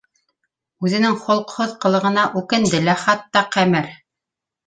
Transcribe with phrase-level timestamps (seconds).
[0.87, 3.93] Үҙенең холоҡһоҙ ҡылығына үкенде лә хатта Ҡәмәр